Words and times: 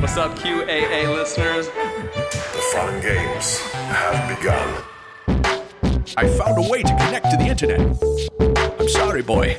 What's 0.00 0.16
up, 0.16 0.34
QAA 0.38 1.14
listeners? 1.14 1.66
The 1.66 2.62
fun 2.72 3.00
games 3.00 3.58
have 3.58 4.38
begun. 4.38 4.82
I 6.16 6.28
found 6.28 6.64
a 6.64 6.68
way 6.68 6.82
to 6.82 6.88
connect 6.88 7.30
to 7.30 7.36
the 7.36 7.44
internet. 7.44 7.80
I'm 8.80 8.88
sorry, 8.88 9.22
boy. 9.22 9.54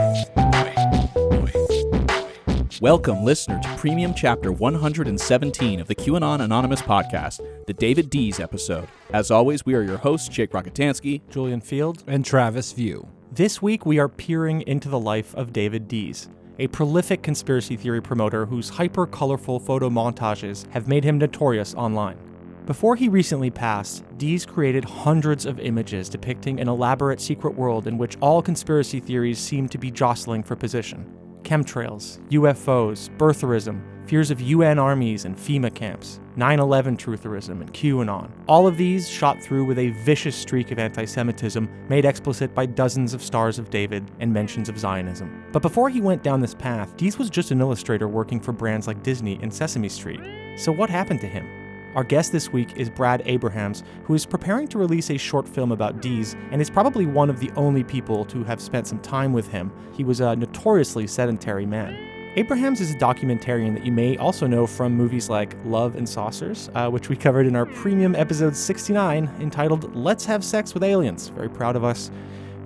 Welcome, 2.82 3.24
listener, 3.24 3.60
to 3.62 3.76
Premium 3.78 4.14
Chapter 4.16 4.52
117 4.52 5.80
of 5.80 5.88
the 5.88 5.94
QAnon 5.96 6.42
Anonymous 6.42 6.82
podcast, 6.82 7.40
the 7.68 7.74
David 7.74 8.10
Dees 8.10 8.40
episode. 8.40 8.88
As 9.14 9.30
always, 9.30 9.66
we 9.66 9.76
are 9.76 9.84
your 9.84 9.98
hosts, 9.98 10.28
Jake 10.28 10.52
Rockatansky, 10.52 11.22
Julian 11.30 11.62
Field. 11.62 12.04
and 12.08 12.26
Travis 12.26 12.72
View. 12.72 13.08
This 13.32 13.62
week 13.62 13.86
we 13.86 14.00
are 14.00 14.10
peering 14.10 14.62
into 14.64 14.90
the 14.90 15.00
life 15.00 15.36
of 15.36 15.54
David 15.54 15.88
Dees, 15.88 16.28
a 16.60 16.68
prolific 16.68 17.24
conspiracy 17.24 17.76
theory 17.76 18.02
promoter 18.02 18.46
whose 18.46 18.70
hyper 18.70 19.06
colorful 19.06 19.60
photo 19.60 19.90
montages 19.90 20.70
have 20.72 20.88
made 20.88 21.04
him 21.04 21.18
notorious 21.18 21.74
online. 21.76 22.18
Before 22.66 22.96
he 22.96 23.10
recently 23.10 23.50
passed, 23.50 24.04
Dees 24.18 24.46
created 24.46 24.86
hundreds 24.86 25.46
of 25.46 25.60
images 25.60 26.10
depicting 26.10 26.60
an 26.60 26.68
elaborate 26.68 27.20
secret 27.20 27.56
world 27.56 27.88
in 27.88 27.98
which 27.98 28.18
all 28.22 28.42
conspiracy 28.42 29.00
theories 29.00 29.40
seem 29.40 29.68
to 29.70 29.78
be 29.78 29.90
jostling 29.90 30.44
for 30.44 30.56
position. 30.56 31.06
Chemtrails, 31.42 32.20
UFOs, 32.30 33.10
birtherism, 33.18 33.82
fears 34.12 34.30
of 34.30 34.42
UN 34.42 34.78
armies 34.78 35.24
and 35.24 35.38
FEMA 35.38 35.74
camps, 35.74 36.20
9 36.36 36.60
11 36.60 36.98
trutherism, 36.98 37.62
and 37.62 37.74
QAnon. 37.74 38.30
All 38.46 38.68
of 38.68 38.76
these 38.76 39.08
shot 39.08 39.42
through 39.42 39.64
with 39.64 39.80
a 39.80 39.92
vicious 40.04 40.36
streak 40.36 40.70
of 40.70 40.80
anti 40.80 41.06
Semitism 41.06 41.70
made 41.88 42.04
explicit 42.04 42.54
by 42.54 42.66
dozens 42.66 43.14
of 43.14 43.24
Stars 43.24 43.58
of 43.58 43.70
David 43.70 44.12
and 44.20 44.34
mentions 44.34 44.68
of 44.68 44.78
Zionism. 44.78 45.46
But 45.54 45.62
before 45.62 45.90
he 45.90 46.02
went 46.02 46.24
down 46.24 46.42
this 46.42 46.54
path, 46.54 46.98
Dees 46.98 47.18
was 47.18 47.30
just 47.30 47.52
an 47.52 47.62
illustrator 47.62 48.10
working 48.10 48.42
for 48.42 48.52
brands 48.52 48.86
like 48.86 49.02
Disney 49.02 49.40
and 49.42 49.54
Sesame 49.54 49.88
Street. 49.88 50.20
So 50.58 50.74
what 50.74 50.90
happened 50.90 51.22
to 51.22 51.28
him? 51.28 51.48
Our 51.96 52.04
guest 52.04 52.34
this 52.34 52.52
week 52.52 52.76
is 52.76 52.90
Brad 52.90 53.22
Abrahams, 53.26 53.82
who 54.04 54.14
is 54.14 54.26
preparing 54.26 54.68
to 54.70 54.78
release 54.78 55.10
a 55.10 55.18
short 55.18 55.48
film 55.48 55.72
about 55.72 56.02
Dees 56.02 56.36
and 56.52 56.62
is 56.62 56.70
probably 56.70 57.06
one 57.06 57.30
of 57.30 57.40
the 57.40 57.52
only 57.56 57.86
people 57.86 58.26
to 58.26 58.44
have 58.44 58.60
spent 58.60 58.88
some 58.88 59.00
time 59.00 59.32
with 59.32 59.48
him. 59.48 59.72
He 59.96 60.04
was 60.04 60.20
a 60.20 60.36
notoriously 60.36 61.08
sedentary 61.08 61.66
man. 61.66 62.11
Abrahams 62.38 62.80
is 62.80 62.92
a 62.92 62.98
documentarian 62.98 63.74
that 63.74 63.86
you 63.86 63.92
may 63.92 64.16
also 64.16 64.48
know 64.48 64.66
from 64.66 64.94
movies 64.96 65.30
like 65.30 65.54
Love 65.66 65.96
and 65.96 66.08
Saucers, 66.08 66.70
uh, 66.76 66.90
which 66.90 67.10
we 67.10 67.16
covered 67.18 67.46
in 67.46 67.58
our 67.58 67.66
premium 67.66 68.16
episode 68.16 68.56
69 68.56 69.30
entitled 69.42 69.94
Let's 69.94 70.24
Have 70.26 70.42
Sex 70.44 70.74
with 70.74 70.82
Aliens. 70.82 71.28
Very 71.28 71.50
proud 71.50 71.76
of 71.76 71.84
us 71.84 72.10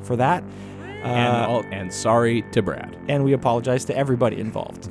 for 0.03 0.15
that. 0.17 0.43
and, 1.03 1.35
Uh, 1.35 1.47
all, 1.47 1.63
and 1.71 1.91
sorry 1.93 2.43
to 2.51 2.61
Brad. 2.61 2.95
and 3.07 3.23
we 3.23 3.33
apologize 3.33 3.85
to 3.85 3.97
everybody 3.97 4.39
involved. 4.39 4.89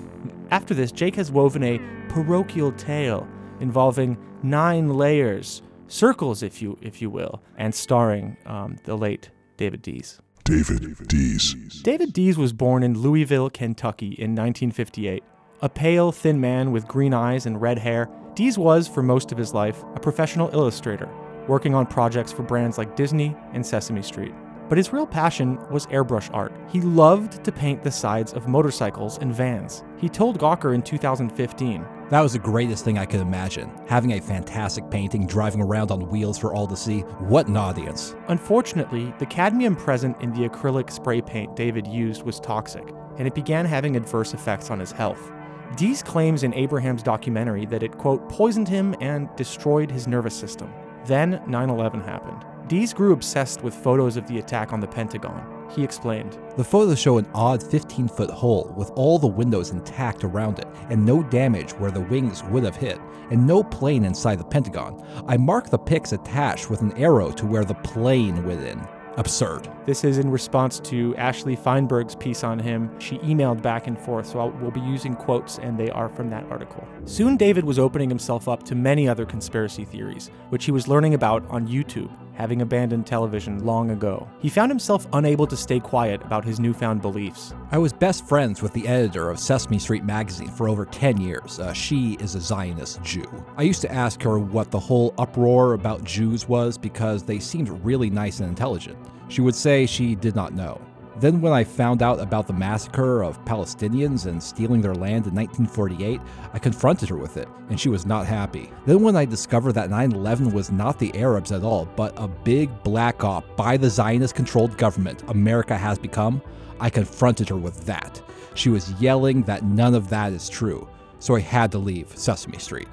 After 0.50 0.72
this, 0.74 0.90
Jake 0.92 1.14
has 1.16 1.30
woven 1.30 1.62
a 1.62 1.80
parochial 2.08 2.70
tale 2.72 3.26
involving 3.60 4.16
nine 4.42 4.90
layers, 4.90 5.62
circles, 5.88 6.42
if 6.42 6.60
you 6.62 6.78
if 6.82 7.00
you 7.02 7.10
will, 7.10 7.42
and 7.56 7.74
starring 7.74 8.36
um, 8.46 8.76
the 8.84 8.96
late 8.96 9.30
David 9.56 9.82
Dees. 9.82 10.20
David 10.44 11.08
Dees. 11.08 11.54
David 11.84 12.12
Dees 12.12 12.36
was 12.36 12.52
born 12.52 12.82
in 12.82 12.98
Louisville, 12.98 13.48
Kentucky 13.48 14.08
in 14.08 14.32
1958. 14.32 15.24
A 15.62 15.68
pale, 15.70 16.12
thin 16.12 16.38
man 16.38 16.70
with 16.70 16.86
green 16.86 17.14
eyes 17.14 17.46
and 17.46 17.62
red 17.62 17.78
hair, 17.78 18.10
Dees 18.34 18.58
was, 18.58 18.86
for 18.86 19.02
most 19.02 19.32
of 19.32 19.38
his 19.38 19.54
life, 19.54 19.82
a 19.94 20.00
professional 20.00 20.50
illustrator, 20.50 21.08
working 21.48 21.74
on 21.74 21.86
projects 21.86 22.30
for 22.30 22.42
brands 22.42 22.76
like 22.76 22.94
Disney 22.94 23.34
and 23.54 23.64
Sesame 23.64 24.02
Street. 24.02 24.34
But 24.68 24.76
his 24.76 24.92
real 24.92 25.06
passion 25.06 25.56
was 25.70 25.86
airbrush 25.86 26.28
art. 26.34 26.52
He 26.70 26.82
loved 26.82 27.42
to 27.42 27.50
paint 27.50 27.82
the 27.82 27.90
sides 27.90 28.34
of 28.34 28.46
motorcycles 28.46 29.16
and 29.16 29.34
vans. 29.34 29.82
He 29.96 30.10
told 30.10 30.38
Gawker 30.38 30.74
in 30.74 30.82
2015 30.82 31.86
That 32.10 32.20
was 32.20 32.34
the 32.34 32.38
greatest 32.38 32.84
thing 32.84 32.98
I 32.98 33.06
could 33.06 33.20
imagine. 33.20 33.70
Having 33.86 34.12
a 34.12 34.20
fantastic 34.20 34.90
painting 34.90 35.26
driving 35.26 35.62
around 35.62 35.90
on 35.90 36.08
wheels 36.10 36.36
for 36.36 36.52
all 36.52 36.66
to 36.66 36.76
see. 36.76 37.00
What 37.00 37.46
an 37.46 37.56
audience. 37.56 38.14
Unfortunately, 38.28 39.14
the 39.18 39.26
cadmium 39.26 39.74
present 39.74 40.20
in 40.20 40.32
the 40.32 40.46
acrylic 40.46 40.90
spray 40.90 41.22
paint 41.22 41.56
David 41.56 41.86
used 41.86 42.22
was 42.22 42.38
toxic, 42.40 42.86
and 43.16 43.26
it 43.26 43.34
began 43.34 43.64
having 43.64 43.96
adverse 43.96 44.34
effects 44.34 44.70
on 44.70 44.78
his 44.78 44.92
health. 44.92 45.32
Dees 45.76 46.02
claims 46.02 46.42
in 46.42 46.52
Abraham's 46.54 47.02
documentary 47.02 47.64
that 47.66 47.82
it, 47.82 47.96
quote, 47.96 48.28
poisoned 48.28 48.68
him 48.68 48.94
and 49.00 49.34
destroyed 49.34 49.90
his 49.90 50.06
nervous 50.06 50.34
system. 50.36 50.72
Then 51.06 51.42
9 51.46 51.70
11 51.70 52.02
happened. 52.02 52.44
Dees 52.68 52.92
grew 52.92 53.12
obsessed 53.12 53.62
with 53.62 53.74
photos 53.74 54.16
of 54.18 54.26
the 54.28 54.38
attack 54.38 54.72
on 54.72 54.80
the 54.80 54.86
Pentagon. 54.86 55.53
He 55.74 55.82
explained, 55.82 56.38
The 56.56 56.62
photos 56.62 57.00
show 57.00 57.18
an 57.18 57.26
odd 57.34 57.60
15 57.60 58.06
foot 58.06 58.30
hole 58.30 58.72
with 58.76 58.92
all 58.94 59.18
the 59.18 59.26
windows 59.26 59.70
intact 59.70 60.22
around 60.22 60.60
it, 60.60 60.68
and 60.88 61.04
no 61.04 61.22
damage 61.22 61.72
where 61.72 61.90
the 61.90 62.00
wings 62.00 62.44
would 62.44 62.62
have 62.62 62.76
hit, 62.76 63.00
and 63.30 63.44
no 63.44 63.64
plane 63.64 64.04
inside 64.04 64.38
the 64.38 64.44
Pentagon. 64.44 65.04
I 65.26 65.36
mark 65.36 65.70
the 65.70 65.78
pics 65.78 66.12
attached 66.12 66.70
with 66.70 66.82
an 66.82 66.96
arrow 66.96 67.30
to 67.32 67.46
where 67.46 67.64
the 67.64 67.74
plane 67.74 68.44
went 68.46 68.62
in. 68.62 68.80
Absurd. 69.16 69.68
This 69.86 70.02
is 70.02 70.18
in 70.18 70.30
response 70.30 70.80
to 70.80 71.14
Ashley 71.16 71.54
Feinberg's 71.54 72.16
piece 72.16 72.42
on 72.42 72.58
him. 72.58 72.90
She 72.98 73.18
emailed 73.18 73.62
back 73.62 73.86
and 73.86 73.98
forth, 73.98 74.26
so 74.26 74.40
I'll, 74.40 74.50
we'll 74.50 74.70
be 74.70 74.80
using 74.80 75.14
quotes, 75.14 75.58
and 75.58 75.78
they 75.78 75.90
are 75.90 76.08
from 76.08 76.28
that 76.30 76.44
article. 76.50 76.86
Soon, 77.04 77.36
David 77.36 77.64
was 77.64 77.78
opening 77.78 78.08
himself 78.08 78.48
up 78.48 78.62
to 78.64 78.74
many 78.74 79.08
other 79.08 79.24
conspiracy 79.24 79.84
theories, 79.84 80.30
which 80.48 80.64
he 80.64 80.72
was 80.72 80.88
learning 80.88 81.14
about 81.14 81.46
on 81.48 81.68
YouTube, 81.68 82.10
having 82.34 82.62
abandoned 82.62 83.06
television 83.06 83.64
long 83.64 83.90
ago. 83.90 84.28
He 84.40 84.48
found 84.48 84.70
himself 84.70 85.06
unable 85.12 85.46
to 85.46 85.56
stay 85.56 85.80
quiet 85.80 86.22
about 86.22 86.44
his 86.44 86.58
newfound 86.58 87.00
beliefs. 87.02 87.54
I 87.70 87.78
was 87.78 87.92
best 87.92 88.26
friends 88.26 88.62
with 88.62 88.72
the 88.72 88.88
editor 88.88 89.30
of 89.30 89.38
Sesame 89.38 89.78
Street 89.78 90.04
magazine 90.04 90.48
for 90.48 90.68
over 90.68 90.84
10 90.86 91.20
years. 91.20 91.60
Uh, 91.60 91.72
she 91.72 92.14
is 92.20 92.34
a 92.34 92.40
Zionist 92.40 93.02
Jew. 93.02 93.24
I 93.56 93.62
used 93.62 93.82
to 93.82 93.92
ask 93.92 94.22
her 94.22 94.38
what 94.38 94.70
the 94.70 94.80
whole 94.80 95.14
uproar 95.18 95.74
about 95.74 96.04
Jews 96.04 96.48
was 96.48 96.76
because 96.76 97.22
they 97.22 97.38
seemed 97.38 97.68
really 97.84 98.10
nice 98.10 98.40
and 98.40 98.48
intelligent. 98.48 98.98
She 99.28 99.40
would 99.40 99.54
say 99.54 99.86
she 99.86 100.14
did 100.14 100.34
not 100.34 100.54
know. 100.54 100.80
Then, 101.16 101.40
when 101.40 101.52
I 101.52 101.62
found 101.62 102.02
out 102.02 102.18
about 102.18 102.48
the 102.48 102.52
massacre 102.52 103.22
of 103.22 103.42
Palestinians 103.44 104.26
and 104.26 104.42
stealing 104.42 104.80
their 104.80 104.94
land 104.94 105.26
in 105.26 105.34
1948, 105.34 106.20
I 106.52 106.58
confronted 106.58 107.08
her 107.08 107.16
with 107.16 107.36
it, 107.36 107.48
and 107.70 107.78
she 107.78 107.88
was 107.88 108.04
not 108.04 108.26
happy. 108.26 108.72
Then, 108.84 109.00
when 109.00 109.14
I 109.14 109.24
discovered 109.24 109.72
that 109.72 109.90
9 109.90 110.12
11 110.12 110.52
was 110.52 110.72
not 110.72 110.98
the 110.98 111.16
Arabs 111.16 111.52
at 111.52 111.62
all, 111.62 111.86
but 111.94 112.12
a 112.16 112.26
big 112.26 112.82
black 112.82 113.22
op 113.22 113.44
by 113.56 113.76
the 113.76 113.88
Zionist 113.88 114.34
controlled 114.34 114.76
government 114.76 115.22
America 115.28 115.78
has 115.78 115.98
become, 115.98 116.42
I 116.80 116.90
confronted 116.90 117.48
her 117.48 117.56
with 117.56 117.86
that. 117.86 118.20
She 118.54 118.68
was 118.68 118.92
yelling 119.00 119.42
that 119.42 119.64
none 119.64 119.94
of 119.94 120.08
that 120.10 120.32
is 120.32 120.48
true, 120.48 120.88
so 121.20 121.36
I 121.36 121.40
had 121.40 121.70
to 121.72 121.78
leave 121.78 122.08
Sesame 122.16 122.58
Street. 122.58 122.88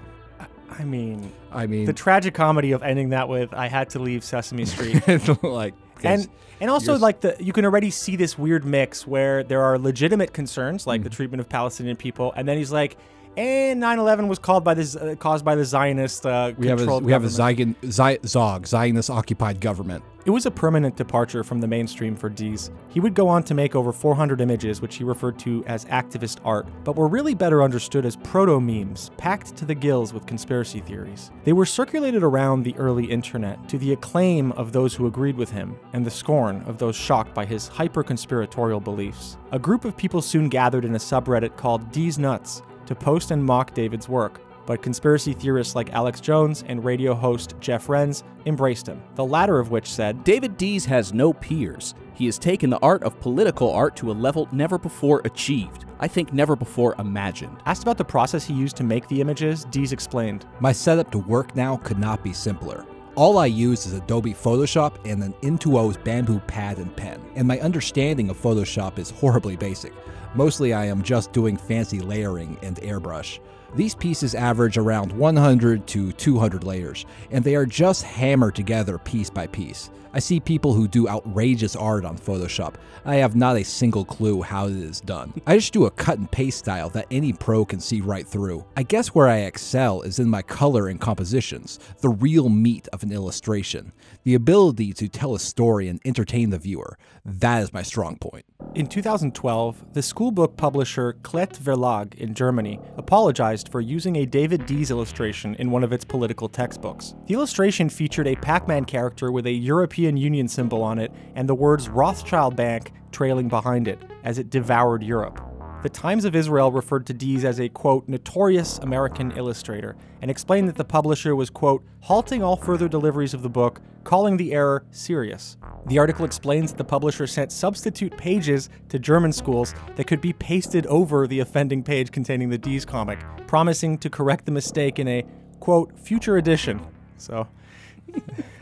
I 0.69 0.83
mean, 0.83 1.31
I 1.51 1.67
mean, 1.67 1.85
the 1.85 1.93
tragic 1.93 2.33
comedy 2.33 2.71
of 2.71 2.81
ending 2.83 3.09
that 3.09 3.27
with 3.27 3.53
"I 3.53 3.67
had 3.67 3.89
to 3.91 3.99
leave 3.99 4.23
Sesame 4.23 4.65
Street." 4.73 5.03
like, 5.43 5.73
and 6.03 6.27
and 6.59 6.69
also 6.69 6.97
like 6.97 7.21
the 7.21 7.35
you 7.39 7.53
can 7.53 7.65
already 7.65 7.89
see 7.89 8.15
this 8.15 8.37
weird 8.37 8.65
mix 8.65 9.07
where 9.07 9.43
there 9.43 9.61
are 9.63 9.77
legitimate 9.79 10.33
concerns 10.33 10.85
like 10.85 11.03
the 11.03 11.09
Mm-hmm. 11.09 11.15
treatment 11.15 11.41
of 11.41 11.49
Palestinian 11.49 11.95
people, 11.97 12.33
and 12.35 12.47
then 12.47 12.57
he's 12.57 12.71
like, 12.71 12.97
and 13.37 13.81
9/11 13.81 14.27
was 14.27 14.39
called 14.39 14.63
by 14.63 14.73
this 14.73 14.95
uh, 14.95 15.15
caused 15.19 15.43
by 15.45 15.55
the 15.55 15.65
Zionist 15.65 16.25
uh, 16.25 16.53
we 16.57 16.67
have 16.67 16.77
a 16.77 16.81
controlled 16.81 17.03
we 17.03 17.11
have 17.11 17.23
a 17.23 17.29
government." 17.29 17.77
Zion, 17.91 18.17
Zog 18.25 18.67
Zionist 18.67 19.09
occupied 19.09 19.59
government. 19.61 20.03
It 20.23 20.29
was 20.29 20.45
a 20.45 20.51
permanent 20.51 20.95
departure 20.95 21.43
from 21.43 21.61
the 21.61 21.67
mainstream 21.67 22.15
for 22.15 22.29
Dees. 22.29 22.69
He 22.89 22.99
would 22.99 23.15
go 23.15 23.27
on 23.27 23.41
to 23.43 23.55
make 23.55 23.75
over 23.75 23.91
400 23.91 24.39
images, 24.39 24.79
which 24.79 24.97
he 24.97 25.03
referred 25.03 25.39
to 25.39 25.63
as 25.65 25.85
activist 25.85 26.37
art, 26.45 26.67
but 26.83 26.95
were 26.95 27.07
really 27.07 27.33
better 27.33 27.63
understood 27.63 28.05
as 28.05 28.17
proto 28.17 28.59
memes, 28.59 29.09
packed 29.17 29.55
to 29.55 29.65
the 29.65 29.73
gills 29.73 30.13
with 30.13 30.27
conspiracy 30.27 30.79
theories. 30.79 31.31
They 31.43 31.53
were 31.53 31.65
circulated 31.65 32.21
around 32.21 32.61
the 32.61 32.75
early 32.77 33.05
internet 33.05 33.67
to 33.69 33.79
the 33.79 33.93
acclaim 33.93 34.51
of 34.51 34.71
those 34.71 34.93
who 34.93 35.07
agreed 35.07 35.37
with 35.37 35.49
him 35.49 35.75
and 35.93 36.05
the 36.05 36.11
scorn 36.11 36.61
of 36.67 36.77
those 36.77 36.95
shocked 36.95 37.33
by 37.33 37.45
his 37.45 37.67
hyper 37.67 38.03
conspiratorial 38.03 38.79
beliefs. 38.79 39.37
A 39.51 39.57
group 39.57 39.85
of 39.85 39.97
people 39.97 40.21
soon 40.21 40.49
gathered 40.49 40.85
in 40.85 40.93
a 40.93 40.99
subreddit 40.99 41.57
called 41.57 41.91
Dees 41.91 42.19
Nuts 42.19 42.61
to 42.85 42.93
post 42.93 43.31
and 43.31 43.43
mock 43.43 43.73
David's 43.73 44.07
work, 44.07 44.39
but 44.71 44.81
conspiracy 44.81 45.33
theorists 45.33 45.75
like 45.75 45.91
Alex 45.91 46.21
Jones 46.21 46.63
and 46.65 46.81
radio 46.81 47.13
host 47.13 47.55
Jeff 47.59 47.89
Rense 47.89 48.23
embraced 48.45 48.87
him, 48.87 49.03
the 49.15 49.25
latter 49.25 49.59
of 49.59 49.69
which 49.69 49.85
said, 49.85 50.23
David 50.23 50.55
Dees 50.55 50.85
has 50.85 51.11
no 51.11 51.33
peers. 51.33 51.93
He 52.13 52.25
has 52.27 52.39
taken 52.39 52.69
the 52.69 52.79
art 52.79 53.03
of 53.03 53.19
political 53.19 53.69
art 53.69 53.97
to 53.97 54.11
a 54.11 54.13
level 54.13 54.47
never 54.53 54.77
before 54.77 55.21
achieved. 55.25 55.83
I 55.99 56.07
think 56.07 56.31
never 56.31 56.55
before 56.55 56.95
imagined. 56.99 57.57
Asked 57.65 57.81
about 57.81 57.97
the 57.97 58.05
process 58.05 58.45
he 58.45 58.53
used 58.53 58.77
to 58.77 58.85
make 58.85 59.09
the 59.09 59.19
images, 59.19 59.65
Dees 59.65 59.91
explained, 59.91 60.45
My 60.61 60.71
setup 60.71 61.11
to 61.11 61.17
work 61.17 61.53
now 61.53 61.75
could 61.75 61.99
not 61.99 62.23
be 62.23 62.31
simpler. 62.31 62.85
All 63.15 63.39
I 63.39 63.47
use 63.47 63.85
is 63.85 63.91
Adobe 63.91 64.33
Photoshop 64.33 64.99
and 65.03 65.21
an 65.21 65.33
Intuos 65.41 66.01
bamboo 66.01 66.39
pad 66.47 66.77
and 66.77 66.95
pen, 66.95 67.19
and 67.35 67.45
my 67.45 67.59
understanding 67.59 68.29
of 68.29 68.41
Photoshop 68.41 68.99
is 68.99 69.09
horribly 69.09 69.57
basic. 69.57 69.91
Mostly 70.33 70.73
I 70.73 70.85
am 70.85 71.03
just 71.03 71.33
doing 71.33 71.57
fancy 71.57 71.99
layering 71.99 72.57
and 72.63 72.77
airbrush. 72.77 73.39
These 73.73 73.95
pieces 73.95 74.35
average 74.35 74.77
around 74.77 75.13
100 75.13 75.87
to 75.87 76.11
200 76.11 76.63
layers, 76.65 77.05
and 77.31 77.41
they 77.41 77.55
are 77.55 77.65
just 77.65 78.03
hammered 78.03 78.53
together 78.53 78.97
piece 78.97 79.29
by 79.29 79.47
piece. 79.47 79.89
I 80.13 80.19
see 80.19 80.41
people 80.41 80.73
who 80.73 80.89
do 80.89 81.07
outrageous 81.07 81.73
art 81.73 82.03
on 82.03 82.17
Photoshop. 82.17 82.75
I 83.05 83.15
have 83.15 83.33
not 83.33 83.55
a 83.55 83.63
single 83.63 84.03
clue 84.03 84.41
how 84.41 84.67
it 84.67 84.73
is 84.73 84.99
done. 84.99 85.33
I 85.47 85.55
just 85.55 85.71
do 85.71 85.85
a 85.85 85.91
cut 85.91 86.17
and 86.17 86.29
paste 86.29 86.59
style 86.59 86.89
that 86.89 87.07
any 87.09 87.31
pro 87.31 87.63
can 87.63 87.79
see 87.79 88.01
right 88.01 88.27
through. 88.27 88.65
I 88.75 88.83
guess 88.83 89.15
where 89.15 89.29
I 89.29 89.37
excel 89.37 90.01
is 90.01 90.19
in 90.19 90.29
my 90.29 90.41
color 90.41 90.89
and 90.89 90.99
compositions, 90.99 91.79
the 92.01 92.09
real 92.09 92.49
meat 92.49 92.89
of 92.91 93.03
an 93.03 93.13
illustration. 93.13 93.93
The 94.23 94.35
ability 94.35 94.91
to 94.93 95.07
tell 95.07 95.33
a 95.33 95.39
story 95.39 95.87
and 95.87 96.01
entertain 96.03 96.49
the 96.49 96.59
viewer. 96.59 96.97
That 97.23 97.63
is 97.63 97.71
my 97.71 97.81
strong 97.81 98.17
point. 98.17 98.45
In 98.75 98.87
2012, 98.87 99.93
the 99.93 100.01
schoolbook 100.01 100.57
publisher 100.57 101.13
Klett 101.23 101.57
Verlag 101.57 102.15
in 102.15 102.33
Germany 102.33 102.79
apologized 102.97 103.60
for 103.69 103.81
using 103.81 104.15
a 104.15 104.25
David 104.25 104.65
Dees 104.65 104.91
illustration 104.91 105.55
in 105.55 105.71
one 105.71 105.83
of 105.83 105.91
its 105.91 106.05
political 106.05 106.47
textbooks. 106.47 107.15
The 107.27 107.33
illustration 107.33 107.89
featured 107.89 108.27
a 108.27 108.35
Pac 108.35 108.67
Man 108.67 108.85
character 108.85 109.31
with 109.31 109.45
a 109.45 109.51
European 109.51 110.17
Union 110.17 110.47
symbol 110.47 110.81
on 110.81 110.99
it 110.99 111.11
and 111.35 111.49
the 111.49 111.55
words 111.55 111.89
Rothschild 111.89 112.55
Bank 112.55 112.93
trailing 113.11 113.49
behind 113.49 113.87
it 113.87 114.01
as 114.23 114.37
it 114.37 114.49
devoured 114.49 115.03
Europe. 115.03 115.50
The 115.83 115.89
Times 115.89 116.25
of 116.25 116.35
Israel 116.35 116.71
referred 116.71 117.07
to 117.07 117.13
Dees 117.13 117.43
as 117.43 117.59
a, 117.59 117.67
quote, 117.67 118.07
notorious 118.07 118.77
American 118.79 119.31
illustrator 119.31 119.95
and 120.21 120.29
explained 120.29 120.67
that 120.67 120.75
the 120.75 120.85
publisher 120.85 121.35
was, 121.35 121.49
quote, 121.49 121.83
halting 122.01 122.43
all 122.43 122.55
further 122.55 122.87
deliveries 122.87 123.33
of 123.33 123.41
the 123.41 123.49
book, 123.49 123.81
calling 124.03 124.37
the 124.37 124.53
error 124.53 124.83
serious. 124.91 125.57
The 125.87 125.97
article 125.97 126.23
explains 126.23 126.71
that 126.71 126.77
the 126.77 126.83
publisher 126.83 127.25
sent 127.25 127.51
substitute 127.51 128.15
pages 128.15 128.69
to 128.89 128.99
German 128.99 129.33
schools 129.33 129.73
that 129.95 130.05
could 130.05 130.21
be 130.21 130.33
pasted 130.33 130.85
over 130.85 131.25
the 131.25 131.39
offending 131.39 131.81
page 131.81 132.11
containing 132.11 132.49
the 132.49 132.59
Dees 132.59 132.85
comic, 132.85 133.17
promising 133.47 133.97
to 133.99 134.09
correct 134.11 134.45
the 134.45 134.51
mistake 134.51 134.99
in 134.99 135.07
a, 135.07 135.25
quote, 135.59 135.97
future 135.97 136.37
edition. 136.37 136.79
So. 137.17 137.47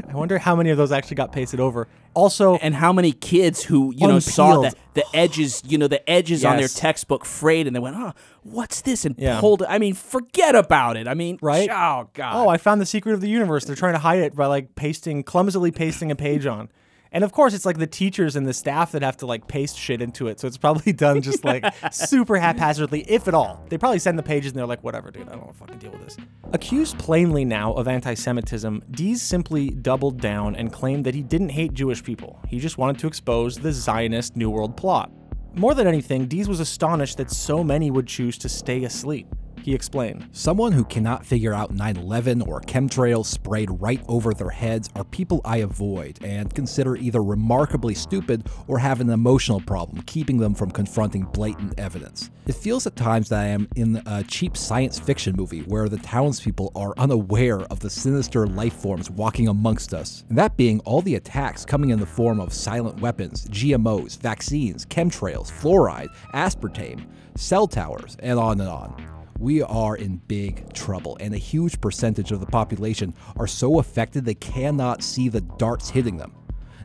I 0.07 0.15
wonder 0.15 0.39
how 0.39 0.55
many 0.55 0.71
of 0.71 0.77
those 0.77 0.91
actually 0.91 1.15
got 1.15 1.31
pasted 1.31 1.59
over. 1.59 1.87
Also, 2.15 2.55
and 2.55 2.73
how 2.73 2.91
many 2.91 3.11
kids 3.11 3.63
who 3.63 3.93
you 3.95 4.07
know 4.07 4.17
saw 4.19 4.61
the, 4.61 4.73
the 4.95 5.03
edges, 5.13 5.61
you 5.67 5.77
know, 5.77 5.87
the 5.87 6.07
edges 6.09 6.43
on 6.43 6.57
their 6.57 6.67
textbook 6.67 7.23
frayed, 7.25 7.67
and 7.67 7.75
they 7.75 7.79
went, 7.79 7.95
"Oh, 7.95 8.13
what's 8.41 8.81
this?" 8.81 9.05
and 9.05 9.13
Yeah. 9.19 9.39
pulled 9.39 9.61
it. 9.61 9.67
I 9.69 9.77
mean, 9.77 9.93
forget 9.93 10.55
about 10.55 10.97
it. 10.97 11.07
I 11.07 11.13
mean, 11.13 11.37
Right? 11.41 11.69
Oh 11.71 12.09
God. 12.13 12.35
oh, 12.35 12.49
I 12.49 12.57
found 12.57 12.81
the 12.81 12.87
secret 12.87 13.13
of 13.13 13.21
the 13.21 13.29
universe. 13.29 13.65
They're 13.65 13.75
trying 13.75 13.93
to 13.93 13.99
hide 13.99 14.19
it 14.19 14.35
by 14.35 14.47
like 14.47 14.73
pasting, 14.75 15.21
clumsily 15.23 15.71
pasting 15.71 16.09
a 16.09 16.15
page 16.15 16.47
on. 16.47 16.69
And 17.11 17.23
of 17.23 17.31
course, 17.31 17.53
it's 17.53 17.65
like 17.65 17.77
the 17.77 17.87
teachers 17.87 18.35
and 18.35 18.45
the 18.45 18.53
staff 18.53 18.91
that 18.91 19.01
have 19.01 19.17
to 19.17 19.25
like 19.25 19.47
paste 19.47 19.77
shit 19.77 20.01
into 20.01 20.27
it. 20.27 20.39
So 20.39 20.47
it's 20.47 20.57
probably 20.57 20.93
done 20.93 21.21
just 21.21 21.43
like 21.43 21.65
super 21.91 22.37
haphazardly, 22.37 23.01
if 23.09 23.27
at 23.27 23.33
all. 23.33 23.65
They 23.69 23.77
probably 23.77 23.99
send 23.99 24.19
the 24.19 24.23
pages 24.23 24.51
and 24.51 24.59
they're 24.59 24.67
like, 24.67 24.83
whatever, 24.83 25.11
dude, 25.11 25.27
I 25.27 25.31
don't 25.31 25.45
want 25.45 25.53
to 25.53 25.59
fucking 25.59 25.77
deal 25.79 25.91
with 25.91 26.03
this. 26.03 26.17
Accused 26.53 26.97
plainly 26.99 27.45
now 27.45 27.73
of 27.73 27.87
anti 27.87 28.13
Semitism, 28.13 28.83
Dees 28.91 29.21
simply 29.21 29.69
doubled 29.69 30.21
down 30.21 30.55
and 30.55 30.71
claimed 30.71 31.05
that 31.05 31.15
he 31.15 31.23
didn't 31.23 31.49
hate 31.49 31.73
Jewish 31.73 32.03
people. 32.03 32.39
He 32.47 32.59
just 32.59 32.77
wanted 32.77 32.99
to 32.99 33.07
expose 33.07 33.57
the 33.57 33.71
Zionist 33.71 34.35
New 34.35 34.49
World 34.49 34.77
plot. 34.77 35.11
More 35.55 35.73
than 35.73 35.87
anything, 35.87 36.27
Dees 36.27 36.47
was 36.47 36.59
astonished 36.59 37.17
that 37.17 37.31
so 37.31 37.63
many 37.63 37.89
would 37.89 38.07
choose 38.07 38.37
to 38.37 38.49
stay 38.49 38.83
asleep. 38.83 39.27
He 39.63 39.73
explained. 39.73 40.27
Someone 40.31 40.71
who 40.71 40.85
cannot 40.85 41.25
figure 41.25 41.53
out 41.53 41.73
9 41.73 41.97
11 41.97 42.41
or 42.43 42.61
chemtrails 42.61 43.25
sprayed 43.25 43.69
right 43.81 44.01
over 44.07 44.33
their 44.33 44.49
heads 44.49 44.89
are 44.95 45.03
people 45.03 45.41
I 45.43 45.57
avoid 45.57 46.19
and 46.23 46.53
consider 46.53 46.95
either 46.95 47.21
remarkably 47.21 47.93
stupid 47.93 48.47
or 48.67 48.79
have 48.79 49.01
an 49.01 49.09
emotional 49.09 49.59
problem 49.61 50.01
keeping 50.03 50.37
them 50.37 50.53
from 50.53 50.71
confronting 50.71 51.23
blatant 51.23 51.79
evidence. 51.79 52.29
It 52.47 52.55
feels 52.55 52.87
at 52.87 52.95
times 52.95 53.29
that 53.29 53.41
I 53.41 53.47
am 53.47 53.67
in 53.75 54.01
a 54.05 54.23
cheap 54.23 54.57
science 54.57 54.99
fiction 54.99 55.35
movie 55.35 55.61
where 55.61 55.87
the 55.87 55.97
townspeople 55.97 56.71
are 56.75 56.93
unaware 56.97 57.59
of 57.63 57.79
the 57.79 57.89
sinister 57.89 58.47
life 58.47 58.73
forms 58.73 59.11
walking 59.11 59.47
amongst 59.47 59.93
us. 59.93 60.23
And 60.29 60.37
that 60.37 60.57
being 60.57 60.79
all 60.81 61.01
the 61.01 61.15
attacks 61.15 61.65
coming 61.65 61.91
in 61.91 61.99
the 61.99 62.05
form 62.05 62.39
of 62.39 62.53
silent 62.53 62.99
weapons, 63.01 63.45
GMOs, 63.49 64.17
vaccines, 64.17 64.85
chemtrails, 64.85 65.51
fluoride, 65.51 66.09
aspartame, 66.33 67.05
cell 67.35 67.67
towers, 67.67 68.17
and 68.19 68.39
on 68.39 68.59
and 68.61 68.69
on 68.69 69.18
we 69.39 69.63
are 69.63 69.95
in 69.95 70.17
big 70.27 70.71
trouble, 70.73 71.17
and 71.21 71.33
a 71.33 71.37
huge 71.37 71.79
percentage 71.79 72.31
of 72.31 72.41
the 72.41 72.45
population 72.45 73.13
are 73.37 73.47
so 73.47 73.79
affected 73.79 74.25
they 74.25 74.35
cannot 74.35 75.01
see 75.01 75.29
the 75.29 75.41
darts 75.41 75.89
hitting 75.89 76.17
them. 76.17 76.35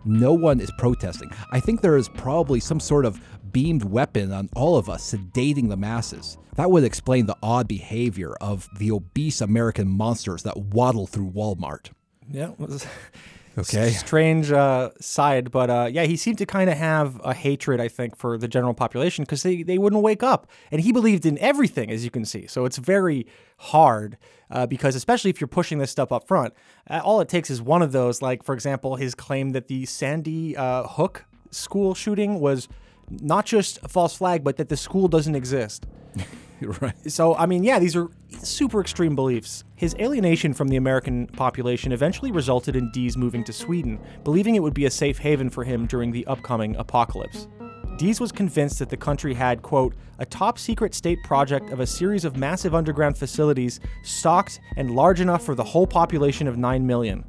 No 0.04 0.32
one 0.32 0.60
is 0.60 0.70
protesting. 0.78 1.30
I 1.50 1.60
think 1.60 1.80
there 1.80 1.96
is 1.96 2.08
probably 2.08 2.60
some 2.60 2.78
sort 2.78 3.06
of 3.06 3.20
beamed 3.52 3.84
weapon 3.84 4.32
on 4.32 4.50
all 4.54 4.76
of 4.76 4.88
us, 4.88 5.12
sedating 5.12 5.68
the 5.68 5.76
masses. 5.76 6.38
That 6.56 6.70
would 6.70 6.84
explain 6.84 7.26
the 7.26 7.36
odd 7.42 7.66
behavior 7.66 8.34
of 8.40 8.68
the 8.78 8.92
obese 8.92 9.40
American 9.40 9.88
monsters 9.88 10.42
that 10.44 10.56
waddle 10.56 11.06
through 11.06 11.32
Walmart. 11.32 11.90
Yeah, 12.30 12.52
Okay. 13.56 13.90
strange 13.90 14.50
uh, 14.50 14.90
side, 15.00 15.50
but 15.50 15.70
uh, 15.70 15.88
yeah, 15.90 16.04
he 16.04 16.16
seemed 16.16 16.38
to 16.38 16.46
kind 16.46 16.68
of 16.68 16.76
have 16.76 17.20
a 17.22 17.32
hatred, 17.32 17.80
I 17.80 17.88
think, 17.88 18.16
for 18.16 18.36
the 18.36 18.48
general 18.48 18.74
population 18.74 19.24
because 19.24 19.42
they, 19.42 19.62
they 19.62 19.78
wouldn't 19.78 20.02
wake 20.02 20.22
up, 20.22 20.48
and 20.72 20.80
he 20.80 20.92
believed 20.92 21.24
in 21.24 21.38
everything, 21.38 21.90
as 21.90 22.04
you 22.04 22.10
can 22.10 22.24
see. 22.24 22.46
So 22.46 22.64
it's 22.64 22.78
very 22.78 23.26
hard 23.58 24.18
uh, 24.50 24.66
because, 24.66 24.96
especially 24.96 25.30
if 25.30 25.40
you're 25.40 25.48
pushing 25.48 25.78
this 25.78 25.90
stuff 25.90 26.10
up 26.10 26.26
front, 26.26 26.52
uh, 26.90 27.00
all 27.04 27.20
it 27.20 27.28
takes 27.28 27.48
is 27.50 27.62
one 27.62 27.82
of 27.82 27.92
those. 27.92 28.20
Like, 28.20 28.42
for 28.42 28.54
example, 28.54 28.96
his 28.96 29.14
claim 29.14 29.50
that 29.50 29.68
the 29.68 29.86
Sandy 29.86 30.56
uh, 30.56 30.84
Hook 30.84 31.24
school 31.50 31.94
shooting 31.94 32.40
was 32.40 32.68
not 33.08 33.46
just 33.46 33.78
a 33.82 33.88
false 33.88 34.16
flag, 34.16 34.42
but 34.42 34.56
that 34.56 34.68
the 34.68 34.76
school 34.76 35.08
doesn't 35.08 35.36
exist. 35.36 35.86
right. 36.80 37.10
So, 37.10 37.34
I 37.36 37.46
mean, 37.46 37.64
yeah, 37.64 37.78
these 37.78 37.96
are 37.96 38.08
super 38.30 38.80
extreme 38.80 39.14
beliefs. 39.14 39.64
His 39.76 39.94
alienation 39.98 40.54
from 40.54 40.68
the 40.68 40.76
American 40.76 41.26
population 41.26 41.92
eventually 41.92 42.32
resulted 42.32 42.76
in 42.76 42.90
Dees 42.92 43.16
moving 43.16 43.44
to 43.44 43.52
Sweden, 43.52 43.98
believing 44.22 44.54
it 44.54 44.62
would 44.62 44.74
be 44.74 44.86
a 44.86 44.90
safe 44.90 45.18
haven 45.18 45.50
for 45.50 45.64
him 45.64 45.86
during 45.86 46.12
the 46.12 46.26
upcoming 46.26 46.76
apocalypse. 46.76 47.48
Dees 47.96 48.20
was 48.20 48.32
convinced 48.32 48.80
that 48.80 48.88
the 48.88 48.96
country 48.96 49.34
had, 49.34 49.62
quote, 49.62 49.94
a 50.18 50.26
top 50.26 50.58
secret 50.58 50.94
state 50.94 51.22
project 51.22 51.70
of 51.70 51.80
a 51.80 51.86
series 51.86 52.24
of 52.24 52.36
massive 52.36 52.74
underground 52.74 53.16
facilities 53.16 53.80
stocked 54.02 54.60
and 54.76 54.94
large 54.94 55.20
enough 55.20 55.44
for 55.44 55.54
the 55.54 55.64
whole 55.64 55.86
population 55.86 56.48
of 56.48 56.56
9 56.56 56.86
million. 56.86 57.24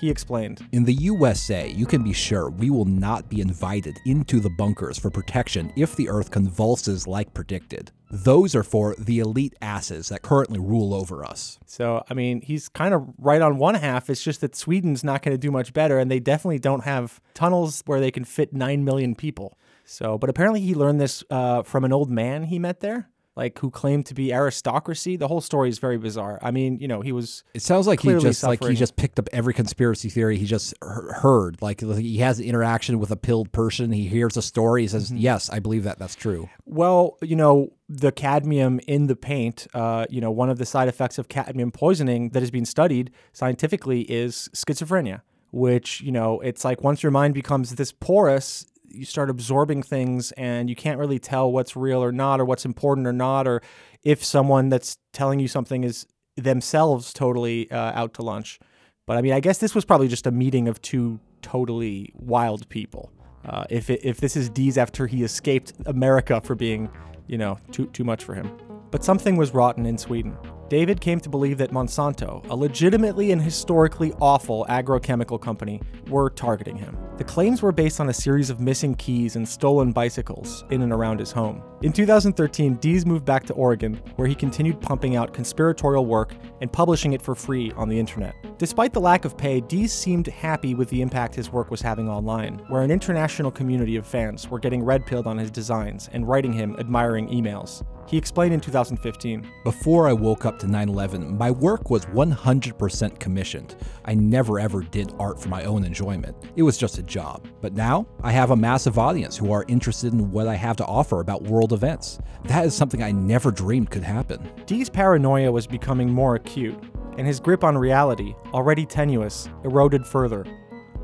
He 0.00 0.08
explained. 0.08 0.66
In 0.72 0.84
the 0.84 0.94
USA, 0.94 1.68
you 1.68 1.84
can 1.84 2.02
be 2.02 2.14
sure 2.14 2.48
we 2.48 2.70
will 2.70 2.86
not 2.86 3.28
be 3.28 3.42
invited 3.42 3.98
into 4.06 4.40
the 4.40 4.48
bunkers 4.48 4.98
for 4.98 5.10
protection 5.10 5.72
if 5.76 5.94
the 5.94 6.08
Earth 6.08 6.30
convulses 6.30 7.06
like 7.06 7.34
predicted. 7.34 7.92
Those 8.10 8.54
are 8.54 8.62
for 8.62 8.94
the 8.98 9.18
elite 9.18 9.54
asses 9.60 10.08
that 10.08 10.22
currently 10.22 10.58
rule 10.58 10.94
over 10.94 11.22
us. 11.22 11.58
So, 11.66 12.02
I 12.08 12.14
mean, 12.14 12.40
he's 12.40 12.70
kind 12.70 12.94
of 12.94 13.08
right 13.18 13.42
on 13.42 13.58
one 13.58 13.74
half. 13.74 14.08
It's 14.08 14.24
just 14.24 14.40
that 14.40 14.56
Sweden's 14.56 15.04
not 15.04 15.22
going 15.22 15.34
to 15.34 15.38
do 15.38 15.50
much 15.50 15.74
better, 15.74 15.98
and 15.98 16.10
they 16.10 16.18
definitely 16.18 16.58
don't 16.58 16.84
have 16.84 17.20
tunnels 17.34 17.82
where 17.84 18.00
they 18.00 18.10
can 18.10 18.24
fit 18.24 18.54
9 18.54 18.82
million 18.82 19.14
people. 19.14 19.58
So, 19.84 20.16
but 20.16 20.30
apparently 20.30 20.62
he 20.62 20.74
learned 20.74 21.00
this 21.00 21.22
uh, 21.28 21.62
from 21.62 21.84
an 21.84 21.92
old 21.92 22.10
man 22.10 22.44
he 22.44 22.58
met 22.58 22.80
there, 22.80 23.10
like 23.40 23.58
who 23.58 23.70
claimed 23.70 24.04
to 24.04 24.14
be 24.14 24.34
aristocracy. 24.34 25.16
The 25.16 25.26
whole 25.26 25.40
story 25.40 25.70
is 25.70 25.78
very 25.78 25.96
bizarre. 25.96 26.38
I 26.42 26.50
mean, 26.50 26.78
you 26.78 26.86
know, 26.86 27.00
he 27.00 27.10
was. 27.10 27.42
It 27.54 27.62
sounds 27.62 27.86
like 27.86 28.00
he 28.00 28.18
just 28.18 28.42
like 28.42 28.62
he 28.62 28.74
just 28.74 28.96
picked 28.96 29.18
up 29.18 29.30
every 29.32 29.54
conspiracy 29.54 30.10
theory 30.10 30.36
he 30.36 30.44
just 30.44 30.74
heard. 30.82 31.60
Like 31.62 31.80
he 31.80 32.18
has 32.18 32.38
an 32.38 32.44
interaction 32.44 32.98
with 32.98 33.10
a 33.10 33.16
pilled 33.16 33.50
person. 33.50 33.92
He 33.92 34.08
hears 34.08 34.36
a 34.36 34.42
story. 34.42 34.82
He 34.82 34.88
says, 34.88 35.10
"Yes, 35.10 35.48
I 35.48 35.58
believe 35.58 35.84
that. 35.84 35.98
That's 35.98 36.14
true." 36.14 36.50
Well, 36.66 37.16
you 37.22 37.34
know, 37.34 37.72
the 37.88 38.12
cadmium 38.12 38.78
in 38.86 39.06
the 39.06 39.16
paint, 39.16 39.66
uh, 39.72 40.04
you 40.10 40.20
know, 40.20 40.30
one 40.30 40.50
of 40.50 40.58
the 40.58 40.66
side 40.66 40.88
effects 40.88 41.16
of 41.16 41.28
cadmium 41.28 41.72
poisoning 41.72 42.30
that 42.30 42.42
is 42.42 42.50
being 42.50 42.66
studied 42.66 43.10
scientifically 43.32 44.02
is 44.02 44.50
schizophrenia, 44.54 45.22
which, 45.50 46.02
you 46.02 46.12
know, 46.12 46.40
it's 46.40 46.62
like 46.62 46.82
once 46.82 47.02
your 47.02 47.10
mind 47.10 47.32
becomes 47.32 47.74
this 47.76 47.90
porous, 47.90 48.66
you 48.90 49.04
start 49.04 49.30
absorbing 49.30 49.82
things 49.82 50.32
and 50.32 50.68
you 50.68 50.76
can't 50.76 50.98
really 50.98 51.18
tell 51.18 51.50
what's 51.50 51.76
real 51.76 52.02
or 52.02 52.12
not, 52.12 52.40
or 52.40 52.44
what's 52.44 52.64
important 52.64 53.06
or 53.06 53.12
not, 53.12 53.46
or 53.46 53.62
if 54.02 54.24
someone 54.24 54.68
that's 54.68 54.98
telling 55.12 55.40
you 55.40 55.48
something 55.48 55.84
is 55.84 56.06
themselves 56.36 57.12
totally 57.12 57.70
uh, 57.70 57.92
out 57.94 58.14
to 58.14 58.22
lunch. 58.22 58.58
But 59.06 59.16
I 59.16 59.22
mean, 59.22 59.32
I 59.32 59.40
guess 59.40 59.58
this 59.58 59.74
was 59.74 59.84
probably 59.84 60.08
just 60.08 60.26
a 60.26 60.30
meeting 60.30 60.68
of 60.68 60.80
two 60.82 61.20
totally 61.42 62.12
wild 62.14 62.68
people. 62.68 63.12
Uh, 63.44 63.64
if 63.70 63.90
it, 63.90 64.00
if 64.04 64.20
this 64.20 64.36
is 64.36 64.48
Dees 64.48 64.76
after 64.76 65.06
he 65.06 65.24
escaped 65.24 65.72
America 65.86 66.40
for 66.40 66.54
being, 66.54 66.90
you 67.26 67.38
know, 67.38 67.58
too 67.72 67.86
too 67.86 68.04
much 68.04 68.24
for 68.24 68.34
him. 68.34 68.50
But 68.90 69.04
something 69.04 69.36
was 69.36 69.52
rotten 69.52 69.86
in 69.86 69.98
Sweden. 69.98 70.36
David 70.70 71.00
came 71.00 71.18
to 71.18 71.28
believe 71.28 71.58
that 71.58 71.72
Monsanto, 71.72 72.48
a 72.48 72.54
legitimately 72.54 73.32
and 73.32 73.42
historically 73.42 74.12
awful 74.20 74.64
agrochemical 74.68 75.40
company, 75.40 75.82
were 76.08 76.30
targeting 76.30 76.76
him. 76.76 76.96
The 77.16 77.24
claims 77.24 77.60
were 77.60 77.72
based 77.72 77.98
on 77.98 78.08
a 78.08 78.14
series 78.14 78.50
of 78.50 78.60
missing 78.60 78.94
keys 78.94 79.34
and 79.34 79.46
stolen 79.46 79.90
bicycles 79.90 80.64
in 80.70 80.82
and 80.82 80.92
around 80.92 81.18
his 81.18 81.32
home. 81.32 81.60
In 81.82 81.92
2013, 81.92 82.76
Dees 82.76 83.04
moved 83.04 83.24
back 83.24 83.44
to 83.46 83.54
Oregon, 83.54 84.00
where 84.14 84.28
he 84.28 84.34
continued 84.34 84.80
pumping 84.80 85.16
out 85.16 85.34
conspiratorial 85.34 86.06
work 86.06 86.36
and 86.60 86.72
publishing 86.72 87.14
it 87.14 87.20
for 87.20 87.34
free 87.34 87.72
on 87.72 87.88
the 87.88 87.98
internet. 87.98 88.36
Despite 88.56 88.92
the 88.92 89.00
lack 89.00 89.24
of 89.24 89.36
pay, 89.36 89.60
Dees 89.60 89.92
seemed 89.92 90.28
happy 90.28 90.76
with 90.76 90.88
the 90.90 91.02
impact 91.02 91.34
his 91.34 91.50
work 91.50 91.72
was 91.72 91.82
having 91.82 92.08
online, 92.08 92.60
where 92.68 92.82
an 92.82 92.92
international 92.92 93.50
community 93.50 93.96
of 93.96 94.06
fans 94.06 94.48
were 94.48 94.60
getting 94.60 94.84
red 94.84 95.04
pilled 95.04 95.26
on 95.26 95.36
his 95.36 95.50
designs 95.50 96.08
and 96.12 96.28
writing 96.28 96.52
him 96.52 96.76
admiring 96.78 97.28
emails. 97.28 97.82
He 98.10 98.16
explained 98.16 98.52
in 98.52 98.58
2015 98.58 99.48
Before 99.62 100.08
I 100.08 100.12
woke 100.12 100.44
up 100.44 100.58
to 100.58 100.66
9 100.66 100.88
11, 100.88 101.38
my 101.38 101.52
work 101.52 101.90
was 101.90 102.06
100% 102.06 103.20
commissioned. 103.20 103.76
I 104.04 104.14
never 104.14 104.58
ever 104.58 104.82
did 104.82 105.14
art 105.20 105.40
for 105.40 105.48
my 105.48 105.62
own 105.62 105.84
enjoyment. 105.84 106.36
It 106.56 106.64
was 106.64 106.76
just 106.76 106.98
a 106.98 107.04
job. 107.04 107.46
But 107.60 107.74
now, 107.74 108.08
I 108.24 108.32
have 108.32 108.50
a 108.50 108.56
massive 108.56 108.98
audience 108.98 109.36
who 109.36 109.52
are 109.52 109.64
interested 109.68 110.12
in 110.12 110.32
what 110.32 110.48
I 110.48 110.56
have 110.56 110.76
to 110.78 110.84
offer 110.86 111.20
about 111.20 111.44
world 111.44 111.72
events. 111.72 112.18
That 112.46 112.66
is 112.66 112.74
something 112.74 113.00
I 113.00 113.12
never 113.12 113.52
dreamed 113.52 113.92
could 113.92 114.02
happen. 114.02 114.50
Dee's 114.66 114.90
paranoia 114.90 115.52
was 115.52 115.68
becoming 115.68 116.10
more 116.10 116.34
acute, 116.34 116.82
and 117.16 117.28
his 117.28 117.38
grip 117.38 117.62
on 117.62 117.78
reality, 117.78 118.34
already 118.52 118.86
tenuous, 118.86 119.48
eroded 119.62 120.04
further. 120.04 120.44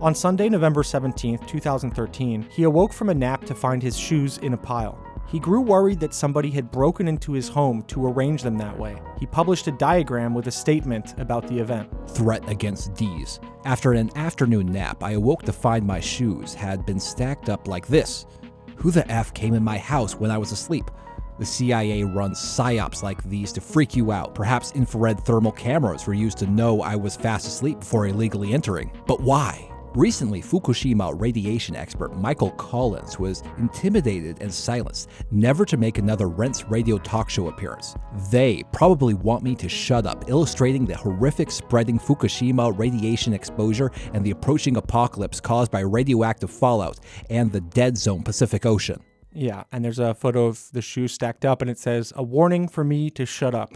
On 0.01 0.13
Sunday, 0.13 0.49
November 0.49 0.83
17, 0.83 1.39
2013, 1.39 2.49
he 2.51 2.65
awoke 2.65 2.93
from 2.93 3.11
a 3.11 3.15
nap 3.15 3.45
to 3.45 3.55
find 3.55 3.81
his 3.81 3.97
shoes 3.97 4.39
in 4.39 4.55
a 4.55 4.59
pile. 4.59 4.99
He 5.29 5.41
grew 5.41 5.61
worried 5.61 5.99
that 6.01 6.15
somebody 6.15 6.51
had 6.51 6.71
broken 6.71 7.09
into 7.09 7.33
his 7.33 7.49
home 7.49 7.83
to 7.89 8.07
arrange 8.07 8.43
them 8.43 8.57
that 8.59 8.79
way. 8.79 8.97
He 9.19 9.27
published 9.27 9.67
a 9.67 9.73
diagram 9.73 10.35
with 10.35 10.47
a 10.47 10.53
statement 10.53 11.15
about 11.19 11.49
the 11.49 11.59
event. 11.59 11.91
Threat 12.11 12.49
against 12.49 12.95
Dees. 12.95 13.41
After 13.65 13.93
an 13.93 14.17
afternoon 14.17 14.67
nap, 14.67 15.03
I 15.03 15.13
awoke 15.13 15.43
to 15.43 15.53
find 15.53 15.85
my 15.85 15.99
shoes 15.99 16.55
had 16.55 16.87
been 16.87 17.01
stacked 17.01 17.49
up 17.49 17.67
like 17.67 17.89
this. 17.89 18.27
Who 18.77 18.91
the 18.91 19.11
F 19.11 19.35
came 19.35 19.55
in 19.55 19.65
my 19.65 19.79
house 19.79 20.15
when 20.15 20.31
I 20.31 20.39
was 20.39 20.53
asleep? 20.53 20.91
The 21.39 21.45
CIA 21.45 22.05
runs 22.05 22.39
psyops 22.39 23.03
like 23.03 23.23
these 23.25 23.53
to 23.53 23.61
freak 23.61 23.95
you 23.97 24.13
out. 24.13 24.35
Perhaps 24.35 24.73
infrared 24.73 25.21
thermal 25.21 25.53
cameras 25.53 26.07
were 26.07 26.15
used 26.15 26.39
to 26.39 26.47
know 26.47 26.81
I 26.81 26.97
was 26.97 27.17
fast 27.17 27.47
asleep 27.47 27.81
before 27.81 28.07
illegally 28.07 28.55
entering. 28.55 28.91
But 29.07 29.21
why? 29.21 29.71
Recently, 29.97 30.43
Fukushima 30.43 31.19
radiation 31.19 31.75
expert 31.75 32.15
Michael 32.15 32.51
Collins 32.51 33.19
was 33.19 33.43
intimidated 33.57 34.43
and 34.43 34.53
silenced, 34.53 35.09
never 35.31 35.65
to 35.65 35.79
make 35.79 35.97
another 35.97 36.29
Rense 36.29 36.65
radio 36.65 36.99
talk 36.99 37.31
show 37.31 37.49
appearance. 37.49 37.97
They 38.31 38.63
probably 38.75 39.15
want 39.15 39.43
me 39.43 39.55
to 39.55 39.71
shut 39.71 40.05
up, 40.05 40.29
illustrating 40.29 40.85
the 40.85 40.99
horrific 40.99 41.51
spreading 41.51 41.99
Fukushima 41.99 42.79
radiation 42.79 43.33
exposure 43.33 43.91
and 44.13 44.23
the 44.23 44.33
approaching 44.33 44.77
apocalypse 44.77 45.41
caused 45.41 45.73
by 45.73 45.81
radioactive 45.81 46.51
fallout 46.51 47.01
and 47.31 47.51
the 47.51 47.63
dead 47.63 47.97
zone 47.97 48.23
Pacific 48.23 48.67
Ocean. 48.67 49.03
Yeah, 49.33 49.65
and 49.73 49.83
there's 49.83 49.99
a 49.99 50.13
photo 50.13 50.45
of 50.45 50.71
the 50.73 50.83
shoes 50.83 51.13
stacked 51.13 51.47
up, 51.47 51.63
and 51.63 51.71
it 51.71 51.79
says, 51.79 52.13
A 52.17 52.23
warning 52.23 52.69
for 52.69 52.85
me 52.85 53.09
to 53.13 53.25
shut 53.25 53.55
up. 53.55 53.73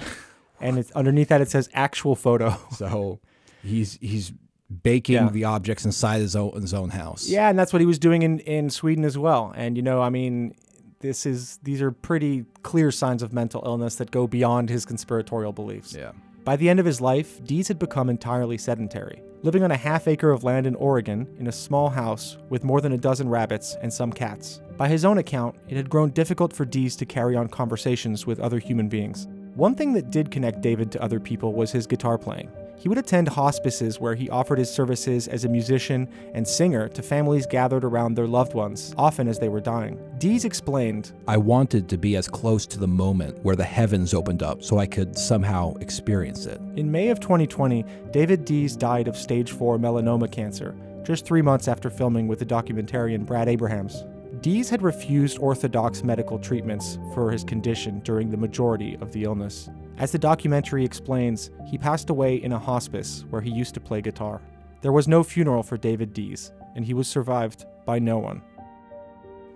and 0.61 0.79
it's 0.79 0.91
underneath 0.91 1.29
that, 1.29 1.41
it 1.41 1.49
says, 1.49 1.71
Actual 1.73 2.15
photo. 2.15 2.59
So 2.73 3.21
he's 3.63 3.95
he's 4.03 4.35
baking 4.83 5.15
Yeah. 5.17 5.29
the 5.31 5.45
objects 5.45 5.85
inside 5.85 6.21
his 6.21 6.37
own, 6.37 6.53
his 6.61 6.73
own 6.75 6.91
house. 6.91 7.29
Yeah, 7.29 7.49
and 7.51 7.59
that's 7.59 7.73
what 7.73 7.81
he 7.81 7.87
was 7.87 7.99
doing 7.99 8.23
in, 8.23 8.39
in 8.41 8.71
Sweden 8.71 9.05
as 9.05 9.19
well. 9.19 9.53
And 9.57 9.77
you 9.77 9.83
know, 9.83 10.01
I 10.01 10.11
mean, 10.11 10.55
this 11.01 11.27
is 11.27 11.59
these 11.63 11.81
are 11.83 11.91
pretty 11.91 12.45
clear 12.63 12.91
signs 12.91 13.23
of 13.23 13.33
mental 13.33 13.63
illness 13.65 13.97
that 13.97 14.11
go 14.11 14.27
beyond 14.27 14.69
his 14.71 14.85
conspiratorial 14.85 15.53
beliefs. 15.53 15.95
Yeah. 15.95 16.13
By 16.45 16.57
the 16.57 16.69
end 16.69 16.81
of 16.81 16.87
his 16.87 17.01
life, 17.01 17.43
Dees 17.45 17.69
had 17.69 17.79
become 17.79 18.09
entirely 18.09 18.57
sedentary, 18.57 19.23
living 19.43 19.63
on 19.63 19.71
a 19.71 19.77
half 19.77 20.09
acre 20.09 20.31
of 20.31 20.43
land 20.43 20.67
in 20.67 20.75
Oregon 20.75 21.27
in 21.39 21.47
a 21.49 21.53
small 21.53 21.91
house 21.91 22.39
with 22.49 22.65
more 22.65 22.81
than 22.81 22.93
a 22.93 22.99
dozen 22.99 23.29
rabbits 23.29 23.77
and 23.83 23.93
some 23.93 24.11
cats. 24.13 24.61
By 24.79 24.89
his 24.89 25.05
own 25.05 25.19
account, 25.19 25.57
it 25.69 25.77
had 25.77 25.91
grown 25.91 26.11
difficult 26.11 26.55
for 26.55 26.65
Dees 26.65 26.97
to 26.97 27.05
carry 27.05 27.37
on 27.37 27.49
conversations 27.49 28.27
with 28.27 28.41
other 28.41 28.59
human 28.59 28.89
beings. 28.89 29.29
One 29.55 29.75
thing 29.75 29.93
that 29.93 30.11
did 30.11 30.31
connect 30.31 30.63
David 30.63 30.91
to 30.93 31.03
other 31.03 31.21
people 31.21 31.53
was 31.53 31.71
his 31.73 31.87
guitar 31.87 32.17
playing. 32.17 32.51
He 32.81 32.89
would 32.89 32.97
attend 32.97 33.29
hospices 33.29 34.01
where 34.01 34.15
he 34.15 34.31
offered 34.31 34.59
his 34.59 34.73
services 34.73 35.29
as 35.29 35.45
a 35.45 35.51
musician 35.51 36.09
and 36.33 36.49
singer 36.49 36.89
to 36.89 37.03
families 37.03 37.45
gathered 37.45 37.85
around 37.85 38.15
their 38.15 38.27
loved 38.27 38.55
ones, 38.55 38.95
often 38.97 39.29
as 39.29 39.39
they 39.39 39.51
were 39.51 39.61
dying. 39.61 40.01
Dees 40.17 40.47
explained, 40.47 41.13
I 41.29 41.37
wanted 41.37 41.91
to 41.91 41.99
be 41.99 42.17
as 42.17 42.27
close 42.27 42.65
to 42.69 42.79
the 42.79 42.89
moment 42.89 43.45
where 43.45 43.55
the 43.55 43.65
heavens 43.65 44.15
opened 44.15 44.43
up 44.43 44.63
so 44.63 44.79
I 44.79 44.87
could 44.87 45.19
somehow 45.19 45.75
experience 45.75 46.47
it. 46.47 46.59
In 46.75 46.91
May 46.91 47.11
of 47.11 47.21
2020, 47.21 47.85
David 48.13 48.47
Dees 48.47 48.77
died 48.77 49.09
of 49.09 49.17
stage 49.17 49.53
4 49.53 49.77
melanoma 49.77 50.33
cancer, 50.33 50.75
just 51.03 51.27
three 51.27 51.43
months 51.43 51.69
after 51.69 51.91
filming 51.91 52.29
with 52.29 52.39
the 52.39 52.47
documentarian 52.47 53.27
Brad 53.27 53.51
Abrahams. 53.51 54.05
Dees 54.43 54.71
had 54.71 54.81
refused 54.81 55.39
orthodox 55.39 56.03
medical 56.03 56.39
treatments 56.39 56.99
for 57.13 57.31
his 57.31 57.45
condition 57.45 58.01
during 58.01 58.31
the 58.31 58.39
majority 58.39 58.97
of 59.03 59.13
the 59.13 59.25
illness. 59.25 59.69
As 59.99 60.13
the 60.13 60.19
documentary 60.19 60.83
explains, 60.83 61.51
he 61.67 61.77
passed 61.77 62.09
away 62.09 62.37
in 62.37 62.53
a 62.53 62.59
hospice 62.59 63.27
where 63.29 63.43
he 63.43 63.51
used 63.51 63.75
to 63.75 63.81
play 63.81 64.01
guitar. 64.01 64.41
There 64.81 64.93
was 64.93 65.07
no 65.07 65.23
funeral 65.23 65.63
for 65.63 65.77
David 65.77 66.15
Dees, 66.15 66.53
and 66.75 66.87
he 66.87 66.95
was 66.95 67.07
survived 67.07 67.67
by 67.85 67.99
no 67.99 68.17
one. 68.17 68.41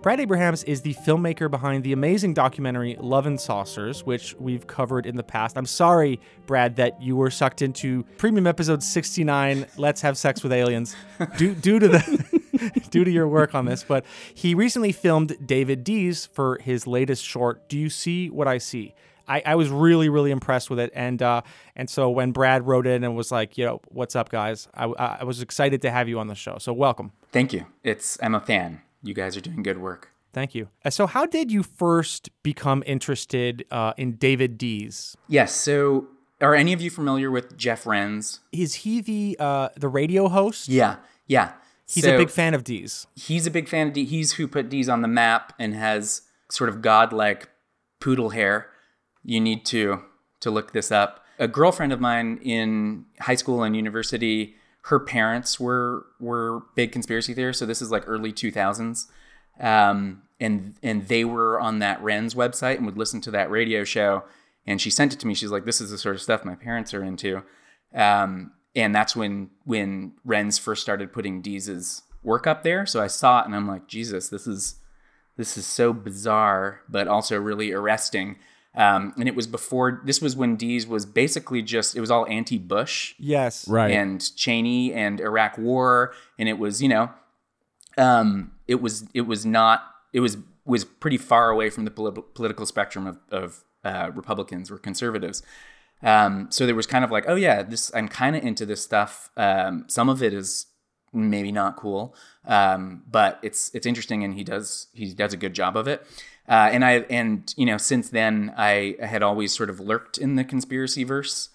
Brad 0.05 0.19
Abrahams 0.19 0.63
is 0.65 0.81
the 0.81 0.93
filmmaker 0.93 1.49
behind 1.49 1.83
the 1.83 1.91
amazing 1.91 2.35
documentary 2.35 2.95
Love 2.99 3.25
and 3.25 3.41
Saucers, 3.41 4.05
which 4.05 4.35
we've 4.35 4.67
covered 4.67 5.07
in 5.07 5.15
the 5.15 5.23
past. 5.23 5.57
I'm 5.57 5.65
sorry, 5.65 6.19
Brad, 6.45 6.75
that 6.75 7.01
you 7.01 7.15
were 7.15 7.31
sucked 7.31 7.63
into 7.63 8.03
premium 8.19 8.45
episode 8.45 8.83
69, 8.83 9.65
Let's 9.77 10.01
Have 10.01 10.15
Sex 10.15 10.43
with 10.43 10.51
Aliens, 10.51 10.95
due, 11.37 11.55
due 11.55 11.79
to 11.79 11.87
the 11.87 12.81
due 12.91 13.03
to 13.03 13.09
your 13.09 13.27
work 13.27 13.55
on 13.55 13.65
this. 13.65 13.83
But 13.83 14.05
he 14.35 14.53
recently 14.53 14.91
filmed 14.91 15.37
David 15.43 15.83
Dees 15.83 16.27
for 16.27 16.59
his 16.61 16.85
latest 16.85 17.25
short, 17.25 17.67
Do 17.67 17.75
You 17.75 17.89
See 17.89 18.29
What 18.29 18.47
I 18.47 18.59
See? 18.59 18.93
I, 19.27 19.41
I 19.43 19.55
was 19.55 19.69
really, 19.69 20.07
really 20.07 20.29
impressed 20.29 20.69
with 20.69 20.77
it, 20.77 20.91
and 20.93 21.19
uh, 21.19 21.41
and 21.75 21.89
so 21.89 22.11
when 22.11 22.31
Brad 22.31 22.67
wrote 22.67 22.85
in 22.85 23.03
and 23.03 23.15
was 23.15 23.31
like, 23.31 23.57
"Yo, 23.57 23.81
what's 23.87 24.15
up, 24.15 24.29
guys?" 24.29 24.67
I, 24.75 24.85
I 24.85 25.23
was 25.23 25.41
excited 25.41 25.81
to 25.81 25.89
have 25.89 26.07
you 26.07 26.19
on 26.19 26.27
the 26.27 26.35
show. 26.35 26.59
So 26.59 26.73
welcome. 26.73 27.11
Thank 27.31 27.51
you. 27.51 27.65
It's 27.83 28.19
I'm 28.21 28.35
a 28.35 28.39
fan. 28.39 28.83
You 29.05 29.13
guys 29.13 29.37
are 29.37 29.41
doing 29.41 29.63
good 29.63 29.77
work. 29.79 30.09
Thank 30.33 30.53
you. 30.55 30.67
Uh, 30.83 30.89
So, 30.89 31.07
how 31.07 31.25
did 31.25 31.51
you 31.51 31.63
first 31.63 32.29
become 32.43 32.83
interested 32.85 33.63
uh, 33.71 33.93
in 33.97 34.13
David 34.17 34.57
Dees? 34.57 35.15
Yes. 35.27 35.53
So, 35.55 36.07
are 36.41 36.53
any 36.55 36.73
of 36.73 36.81
you 36.81 36.89
familiar 36.89 37.31
with 37.31 37.55
Jeff 37.55 37.85
Rense? 37.85 38.39
Is 38.51 38.73
he 38.83 38.99
the 39.01 39.37
uh, 39.39 39.69
the 39.77 39.87
radio 39.87 40.27
host? 40.27 40.67
Yeah. 40.67 40.97
Yeah. 41.27 41.53
He's 41.87 42.03
So, 42.03 42.15
a 42.15 42.17
big 42.17 42.31
fan 42.31 42.53
of 42.55 42.63
Dees. 42.63 43.05
He's 43.15 43.45
a 43.47 43.51
big 43.51 43.69
fan 43.69 43.87
of 43.87 43.93
D. 43.93 44.05
He's 44.05 44.33
who 44.33 44.47
put 44.47 44.69
Dees 44.69 44.89
on 44.89 45.01
the 45.01 45.07
map 45.07 45.53
and 45.59 45.75
has 45.75 46.23
sort 46.49 46.69
of 46.69 46.81
godlike 46.81 47.49
poodle 48.01 48.31
hair. 48.31 48.67
You 49.23 49.39
need 49.39 49.65
to 49.67 50.01
to 50.41 50.51
look 50.51 50.73
this 50.73 50.91
up. 50.91 51.23
A 51.39 51.47
girlfriend 51.47 51.93
of 51.93 51.99
mine 52.01 52.39
in 52.43 53.05
high 53.19 53.35
school 53.35 53.63
and 53.63 53.75
university, 53.75 54.55
her 54.85 54.99
parents 54.99 55.59
were 55.59 56.05
were 56.19 56.61
big 56.75 56.91
conspiracy 56.91 57.33
theorists. 57.33 57.59
So 57.59 57.65
this 57.65 57.81
is 57.81 57.91
like 57.91 58.03
early 58.07 58.31
two 58.31 58.51
thousands, 58.51 59.07
um, 59.59 60.21
and 60.39 60.75
and 60.83 61.07
they 61.07 61.25
were 61.25 61.59
on 61.59 61.79
that 61.79 62.01
Rense 62.03 62.35
website 62.35 62.77
and 62.77 62.85
would 62.85 62.97
listen 62.97 63.21
to 63.21 63.31
that 63.31 63.49
radio 63.49 63.83
show. 63.83 64.23
And 64.67 64.81
she 64.81 64.89
sent 64.89 65.13
it 65.13 65.19
to 65.19 65.27
me. 65.27 65.33
She's 65.33 65.51
like, 65.51 65.65
"This 65.65 65.81
is 65.81 65.91
the 65.91 65.97
sort 65.97 66.15
of 66.15 66.21
stuff 66.21 66.45
my 66.45 66.55
parents 66.55 66.93
are 66.93 67.03
into," 67.03 67.43
um, 67.93 68.51
and 68.75 68.93
that's 68.93 69.15
when 69.15 69.49
when 69.63 70.13
Rense 70.23 70.59
first 70.59 70.81
started 70.81 71.13
putting 71.13 71.41
Dees's 71.41 72.03
work 72.23 72.47
up 72.47 72.63
there. 72.63 72.85
So 72.85 73.01
I 73.01 73.07
saw 73.07 73.41
it 73.41 73.45
and 73.45 73.55
I'm 73.55 73.67
like, 73.67 73.87
Jesus, 73.87 74.29
this 74.29 74.47
is 74.47 74.75
this 75.37 75.57
is 75.57 75.65
so 75.65 75.93
bizarre, 75.93 76.81
but 76.89 77.07
also 77.07 77.39
really 77.39 77.71
arresting. 77.71 78.37
Um, 78.77 79.13
and 79.17 79.27
it 79.27 79.35
was 79.35 79.47
before 79.47 80.01
this 80.05 80.21
was 80.21 80.35
when 80.35 80.55
Dees 80.57 80.85
was 80.85 81.05
basically 81.05 81.61
just 81.61 81.95
it 81.95 82.01
was 82.01 82.11
all 82.11 82.25
anti-Bush 82.27 83.13
Yes. 83.17 83.67
Right. 83.67 83.91
and 83.91 84.35
Cheney 84.35 84.93
and 84.93 85.19
Iraq 85.21 85.57
War, 85.57 86.13
and 86.37 86.49
it 86.49 86.57
was 86.59 86.81
you 86.81 86.89
know, 86.89 87.09
um, 87.97 88.51
it 88.67 88.81
was 88.81 89.05
it 89.13 89.21
was 89.21 89.45
not 89.45 89.83
it 90.13 90.19
was 90.19 90.37
was 90.65 90.83
pretty 90.83 91.17
far 91.17 91.49
away 91.49 91.69
from 91.69 91.85
the 91.85 91.91
polit- 91.91 92.33
political 92.33 92.65
spectrum 92.65 93.05
of, 93.07 93.19
of 93.29 93.63
uh, 93.83 94.11
Republicans 94.15 94.71
or 94.71 94.77
conservatives. 94.77 95.43
Um, 96.01 96.47
so 96.49 96.65
there 96.65 96.75
was 96.75 96.87
kind 96.87 97.05
of 97.05 97.11
like, 97.11 97.25
oh 97.27 97.35
yeah, 97.35 97.63
this 97.63 97.91
I'm 97.95 98.07
kind 98.09 98.35
of 98.35 98.43
into 98.43 98.65
this 98.65 98.81
stuff. 98.83 99.29
Um, 99.37 99.85
some 99.87 100.09
of 100.09 100.21
it 100.21 100.33
is 100.33 100.65
maybe 101.13 101.51
not 101.51 101.77
cool, 101.77 102.13
um, 102.45 103.03
but 103.09 103.39
it's 103.41 103.71
it's 103.73 103.85
interesting, 103.85 104.23
and 104.23 104.33
he 104.33 104.43
does 104.43 104.87
he 104.93 105.13
does 105.13 105.33
a 105.33 105.37
good 105.37 105.53
job 105.53 105.77
of 105.77 105.87
it. 105.87 106.05
Uh, 106.47 106.69
and 106.71 106.85
I 106.85 106.91
and 107.09 107.53
you 107.57 107.65
know 107.65 107.77
since 107.77 108.09
then 108.09 108.53
I 108.55 108.97
had 109.01 109.23
always 109.23 109.55
sort 109.55 109.69
of 109.69 109.79
lurked 109.79 110.17
in 110.17 110.35
the 110.35 110.43
conspiracy 110.43 111.03
verse 111.03 111.49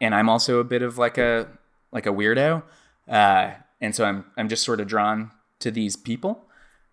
and 0.00 0.14
I'm 0.14 0.28
also 0.28 0.58
a 0.58 0.64
bit 0.64 0.82
of 0.82 0.98
like 0.98 1.18
a 1.18 1.48
like 1.92 2.06
a 2.06 2.12
weirdo, 2.12 2.62
uh, 3.08 3.50
and 3.80 3.94
so 3.94 4.04
I'm 4.04 4.24
I'm 4.36 4.48
just 4.48 4.64
sort 4.64 4.80
of 4.80 4.86
drawn 4.86 5.30
to 5.60 5.70
these 5.70 5.96
people, 5.96 6.46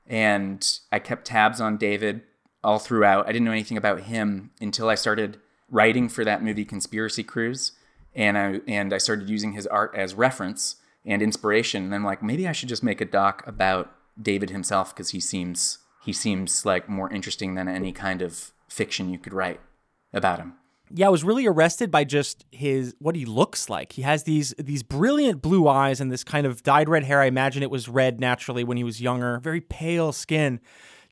and 0.08 0.80
I 0.92 1.00
kept 1.00 1.26
tabs 1.26 1.62
on 1.62 1.78
David 1.78 2.22
all 2.64 2.80
throughout. 2.80 3.28
I 3.28 3.32
didn't 3.32 3.46
know 3.46 3.52
anything 3.52 3.78
about 3.78 4.02
him 4.02 4.52
until 4.60 4.90
I 4.90 4.96
started 4.96 5.38
writing 5.70 6.10
for 6.10 6.24
that 6.26 6.44
movie 6.44 6.66
Conspiracy 6.66 7.24
Cruise, 7.24 7.74
and 8.16 8.38
I 8.38 8.62
and 8.68 8.94
I 8.94 8.98
started 8.98 9.30
using 9.30 9.54
his 9.54 9.68
art 9.68 9.94
as 9.96 10.14
reference 10.14 10.78
and 11.06 11.22
inspiration. 11.22 11.84
And 11.84 11.94
I'm 11.96 12.04
like, 12.04 12.24
maybe 12.24 12.48
I 12.48 12.52
should 12.52 12.70
just 12.70 12.84
make 12.84 13.02
a 13.02 13.06
doc 13.06 13.44
about 13.46 13.92
David 14.20 14.50
himself 14.50 14.94
because 14.94 15.10
he 15.10 15.20
seems 15.20 15.80
he 16.06 16.14
seems 16.14 16.66
like 16.66 16.88
more 16.88 17.12
interesting 17.12 17.56
than 17.56 17.68
any 17.68 17.92
kind 17.92 18.22
of 18.22 18.52
fiction 18.68 19.10
you 19.10 19.18
could 19.18 19.34
write 19.34 19.60
about 20.14 20.38
him. 20.38 20.54
Yeah, 20.94 21.08
I 21.08 21.10
was 21.10 21.24
really 21.24 21.48
arrested 21.48 21.90
by 21.90 22.04
just 22.04 22.46
his 22.52 22.94
what 23.00 23.16
he 23.16 23.26
looks 23.26 23.72
like. 23.72 23.94
He 23.94 24.04
has 24.04 24.24
these 24.24 24.54
these 24.60 24.84
brilliant 24.84 25.42
blue 25.42 25.68
eyes 25.68 26.00
and 26.00 26.12
this 26.12 26.24
kind 26.24 26.46
of 26.46 26.62
dyed 26.62 26.88
red 26.88 27.04
hair. 27.04 27.22
I 27.22 27.26
imagine 27.26 27.64
it 27.64 27.72
was 27.72 27.90
red 27.90 28.20
naturally 28.20 28.64
when 28.64 28.78
he 28.78 28.84
was 28.84 29.02
younger. 29.02 29.40
Very 29.40 29.62
pale 29.62 30.12
skin. 30.12 30.60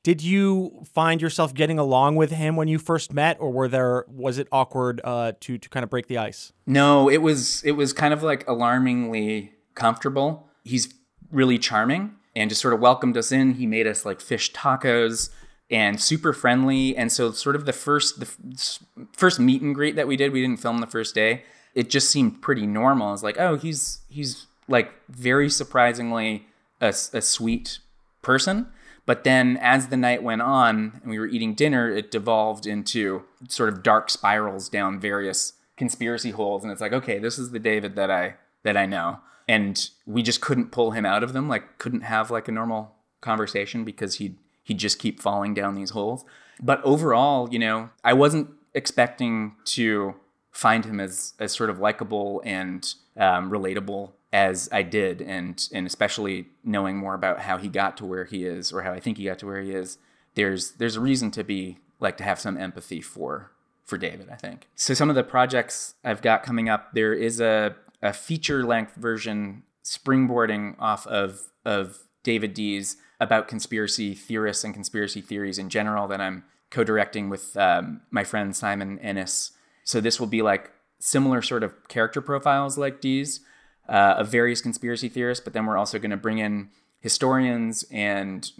Did 0.04 0.22
you 0.22 0.84
find 0.92 1.20
yourself 1.20 1.54
getting 1.54 1.78
along 1.78 2.14
with 2.14 2.30
him 2.30 2.54
when 2.54 2.68
you 2.68 2.78
first 2.78 3.12
met, 3.12 3.36
or 3.40 3.50
were 3.50 3.66
there 3.66 4.04
was 4.06 4.38
it 4.38 4.46
awkward 4.52 5.00
uh, 5.02 5.32
to 5.40 5.58
to 5.58 5.68
kind 5.68 5.82
of 5.82 5.90
break 5.90 6.06
the 6.06 6.18
ice? 6.18 6.52
No, 6.66 7.10
it 7.10 7.20
was 7.20 7.64
it 7.64 7.72
was 7.72 7.92
kind 7.92 8.14
of 8.14 8.22
like 8.22 8.46
alarmingly 8.46 9.54
comfortable. 9.74 10.48
He's 10.62 10.94
really 11.32 11.58
charming 11.58 12.14
and 12.36 12.50
just 12.50 12.60
sort 12.60 12.74
of 12.74 12.80
welcomed 12.80 13.16
us 13.16 13.32
in. 13.32 13.54
He 13.54 13.66
made 13.66 13.86
us 13.86 14.04
like 14.04 14.20
fish 14.20 14.52
tacos 14.52 15.30
and 15.70 16.00
super 16.00 16.32
friendly. 16.32 16.96
And 16.96 17.10
so, 17.10 17.30
sort 17.32 17.56
of 17.56 17.66
the 17.66 17.72
first 17.72 18.20
the 18.20 18.26
f- 18.26 18.78
first 19.12 19.40
meet 19.40 19.62
and 19.62 19.74
greet 19.74 19.96
that 19.96 20.06
we 20.06 20.16
did, 20.16 20.32
we 20.32 20.40
didn't 20.40 20.60
film 20.60 20.78
the 20.78 20.86
first 20.86 21.14
day. 21.14 21.42
It 21.74 21.90
just 21.90 22.10
seemed 22.10 22.42
pretty 22.42 22.66
normal. 22.66 23.12
It's 23.12 23.22
like, 23.22 23.38
oh, 23.38 23.56
he's 23.56 24.00
he's 24.08 24.46
like 24.68 24.92
very 25.08 25.50
surprisingly 25.50 26.46
a, 26.80 26.88
a 26.88 27.22
sweet 27.22 27.78
person. 28.22 28.68
But 29.06 29.24
then, 29.24 29.58
as 29.60 29.88
the 29.88 29.98
night 29.98 30.22
went 30.22 30.42
on 30.42 31.00
and 31.02 31.10
we 31.10 31.18
were 31.18 31.26
eating 31.26 31.54
dinner, 31.54 31.90
it 31.90 32.10
devolved 32.10 32.66
into 32.66 33.24
sort 33.48 33.68
of 33.68 33.82
dark 33.82 34.08
spirals 34.08 34.68
down 34.68 34.98
various 34.98 35.52
conspiracy 35.76 36.30
holes. 36.30 36.62
And 36.62 36.72
it's 36.72 36.80
like, 36.80 36.92
okay, 36.92 37.18
this 37.18 37.38
is 37.38 37.50
the 37.50 37.58
David 37.58 37.96
that 37.96 38.10
I 38.10 38.34
that 38.62 38.76
I 38.76 38.86
know 38.86 39.18
and 39.48 39.90
we 40.06 40.22
just 40.22 40.40
couldn't 40.40 40.70
pull 40.70 40.92
him 40.92 41.04
out 41.04 41.22
of 41.22 41.32
them 41.32 41.48
like 41.48 41.78
couldn't 41.78 42.02
have 42.02 42.30
like 42.30 42.48
a 42.48 42.52
normal 42.52 42.94
conversation 43.20 43.84
because 43.84 44.16
he'd 44.16 44.36
he'd 44.62 44.78
just 44.78 44.98
keep 44.98 45.20
falling 45.20 45.54
down 45.54 45.74
these 45.74 45.90
holes. 45.90 46.24
But 46.62 46.82
overall 46.84 47.48
you 47.52 47.58
know 47.58 47.90
i 48.04 48.12
wasn't 48.12 48.50
expecting 48.74 49.54
to 49.64 50.14
find 50.50 50.84
him 50.84 51.00
as 51.00 51.34
as 51.38 51.52
sort 51.52 51.68
of 51.68 51.80
likable 51.80 52.40
and 52.44 52.94
um, 53.16 53.50
relatable 53.50 54.12
as 54.32 54.68
i 54.72 54.82
did 54.82 55.20
and 55.20 55.68
and 55.72 55.86
especially 55.86 56.46
knowing 56.62 56.96
more 56.96 57.14
about 57.14 57.40
how 57.40 57.56
he 57.58 57.68
got 57.68 57.96
to 57.96 58.06
where 58.06 58.24
he 58.24 58.44
is 58.44 58.72
or 58.72 58.82
how 58.82 58.92
i 58.92 59.00
think 59.00 59.18
he 59.18 59.24
got 59.24 59.38
to 59.38 59.46
where 59.46 59.60
he 59.60 59.72
is 59.72 59.98
there's 60.34 60.72
there's 60.72 60.96
a 60.96 61.00
reason 61.00 61.30
to 61.30 61.44
be 61.44 61.78
like 62.00 62.16
to 62.16 62.24
have 62.24 62.40
some 62.40 62.56
empathy 62.56 63.00
for 63.00 63.50
for 63.84 63.98
david 63.98 64.28
i 64.30 64.36
think. 64.36 64.68
So 64.74 64.94
some 64.94 65.10
of 65.10 65.16
the 65.16 65.24
projects 65.24 65.94
i've 66.04 66.22
got 66.22 66.42
coming 66.42 66.68
up 66.68 66.92
there 66.94 67.12
is 67.12 67.40
a 67.40 67.76
a 68.04 68.12
feature 68.12 68.62
length 68.62 68.94
version 68.94 69.64
springboarding 69.82 70.76
off 70.78 71.06
of 71.08 71.40
of 71.64 72.04
David 72.22 72.54
Dees 72.54 72.96
about 73.18 73.48
conspiracy 73.48 74.14
theorists 74.14 74.62
and 74.62 74.74
conspiracy 74.74 75.20
theories 75.20 75.58
in 75.58 75.70
general 75.70 76.06
that 76.08 76.20
I'm 76.20 76.44
co-directing 76.70 77.30
with 77.30 77.56
um, 77.56 78.02
my 78.10 78.22
friend 78.22 78.54
Simon 78.54 78.98
Ennis. 78.98 79.52
So 79.84 80.00
this 80.00 80.20
will 80.20 80.26
be 80.26 80.42
like 80.42 80.70
similar 80.98 81.40
sort 81.42 81.62
of 81.62 81.88
character 81.88 82.20
profiles 82.20 82.76
like 82.76 83.00
Dees 83.00 83.40
uh, 83.88 84.16
of 84.18 84.28
various 84.28 84.60
conspiracy 84.60 85.08
theorists, 85.08 85.42
but 85.42 85.52
then 85.52 85.66
we're 85.66 85.76
also 85.76 85.98
going 85.98 86.10
to 86.10 86.16
bring 86.16 86.38
in 86.38 86.70
historians 87.00 87.84
and 87.90 88.50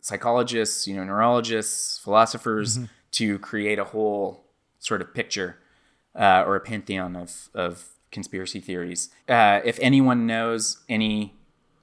psychologists, 0.00 0.86
you 0.86 0.94
know, 0.94 1.04
neurologists, 1.04 1.98
philosophers 1.98 2.76
mm-hmm. 2.76 2.86
to 3.12 3.38
create 3.38 3.78
a 3.78 3.84
whole 3.84 4.44
sort 4.78 5.00
of 5.00 5.12
picture 5.14 5.58
uh, 6.14 6.44
or 6.46 6.56
a 6.56 6.60
pantheon 6.60 7.16
of 7.16 7.48
of 7.54 7.93
conspiracy 8.14 8.60
theories. 8.60 9.10
Uh, 9.28 9.60
if 9.64 9.78
anyone 9.82 10.26
knows 10.26 10.78
any 10.88 11.34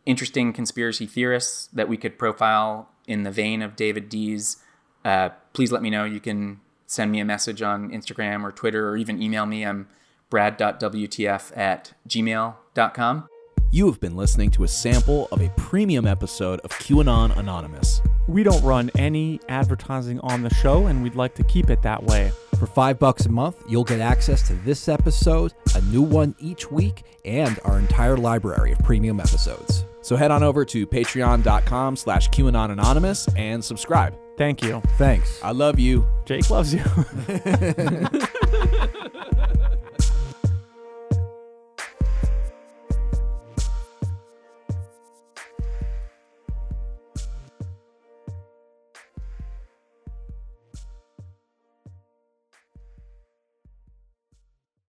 interesting 0.08 0.52
conspiracy 0.52 1.06
theorists 1.06 1.68
that 1.68 1.88
we 1.88 1.98
could 1.98 2.18
profile 2.18 2.90
in 3.06 3.22
the 3.22 3.30
vein 3.30 3.62
of 3.62 3.76
David 3.76 4.10
Dees, 4.10 4.58
uh, 5.06 5.30
please 5.54 5.72
let 5.72 5.84
me 5.84 5.92
know. 5.92 6.06
You 6.06 6.20
can 6.20 6.60
send 6.88 7.12
me 7.12 7.20
a 7.20 7.26
message 7.26 7.62
on 7.62 7.92
Instagram 7.92 8.44
or 8.44 8.52
Twitter 8.52 8.90
or 8.90 8.98
even 8.98 9.22
email 9.22 9.46
me. 9.46 9.64
I'm 9.64 9.88
brad.wtf 10.32 11.56
at 11.56 11.94
gmail.com. 12.08 13.28
You 13.74 13.86
have 13.86 14.02
been 14.02 14.18
listening 14.18 14.52
to 14.52 14.64
a 14.64 14.68
sample 14.68 15.30
of 15.32 15.42
a 15.42 15.50
premium 15.56 16.06
episode 16.06 16.60
of 16.62 16.72
QAnon 16.72 17.38
Anonymous. 17.38 18.02
We 18.28 18.44
don't 18.44 18.62
run 18.64 18.92
any 18.98 19.40
advertising 19.48 20.20
on 20.22 20.42
the 20.42 20.54
show, 20.54 20.88
and 20.88 21.02
we'd 21.02 21.16
like 21.16 21.36
to 21.36 21.44
keep 21.44 21.70
it 21.70 21.82
that 21.84 22.04
way. 22.04 22.32
For 22.62 22.68
five 22.68 23.00
bucks 23.00 23.25
a 23.25 23.30
month, 23.30 23.63
you'll 23.68 23.84
get 23.84 24.01
access 24.01 24.46
to 24.48 24.53
this 24.53 24.88
episode, 24.88 25.51
a 25.74 25.82
new 25.82 26.03
one 26.03 26.36
each 26.38 26.70
week, 26.70 27.01
and 27.25 27.60
our 27.65 27.80
entire 27.80 28.15
library 28.18 28.72
of 28.72 28.77
premium 28.84 29.20
episodes. 29.20 29.84
So 30.01 30.15
head 30.15 30.30
on 30.30 30.44
over 30.44 30.63
to 30.65 30.86
patreon.com 30.86 31.96
slash 31.96 32.30
QAnon 32.30 32.70
Anonymous 32.70 33.27
and 33.36 33.65
subscribe. 33.65 34.15
Thank 34.38 34.62
you. 34.62 34.80
Thanks. 35.00 35.41
I 35.41 35.53
love 35.53 35.80
you. 35.80 36.06
Jake 36.25 36.51
loves 36.51 36.72
you. 36.72 36.84